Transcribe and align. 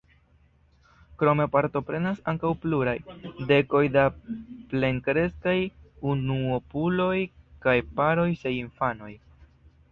Krome 1.23 1.45
partoprenas 1.55 2.21
ankaŭ 2.33 2.53
pluraj 2.63 2.95
dekoj 3.53 3.83
da 3.97 4.07
plenkreskaj 4.73 5.55
unuopuloj 6.15 7.15
kaj 7.67 7.79
paroj 8.01 8.29
sen 8.45 8.61
infanoj. 8.65 9.15